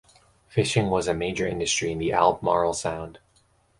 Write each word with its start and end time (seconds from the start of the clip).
Fishing 0.47 0.89
was 0.89 1.07
a 1.07 1.13
major 1.13 1.45
industry 1.45 1.91
in 1.91 1.99
the 1.99 2.11
Albemarle 2.11 2.73
Sound. 2.73 3.19